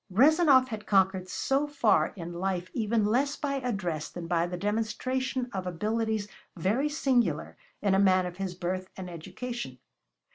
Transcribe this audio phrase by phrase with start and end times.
[0.11, 5.47] Rezanov had conquered so far in life even less by address than by the demonstration
[5.53, 6.27] of abilities
[6.57, 9.77] very singular in a man of his birth and education.